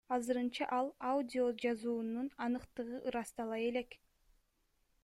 [0.15, 3.89] Азырынча ал аудиожазуунун аныктыгы ырастала элек.